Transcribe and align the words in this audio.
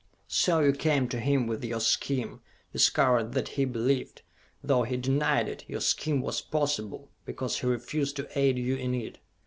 So 0.27 0.61
you 0.61 0.71
came 0.73 1.07
to 1.09 1.19
him 1.19 1.45
with 1.45 1.63
your 1.63 1.79
scheme, 1.79 2.41
discovered 2.73 3.33
that 3.33 3.49
he 3.49 3.65
believed, 3.65 4.23
though 4.63 4.81
he 4.81 4.97
denied 4.97 5.47
it, 5.47 5.63
your 5.67 5.79
scheme 5.81 6.21
was 6.21 6.41
possible 6.41 7.11
because 7.23 7.59
he 7.59 7.67
refused 7.67 8.15
to 8.15 8.27
aid 8.35 8.57
you 8.57 8.75
in 8.75 8.95
it! 8.95 9.19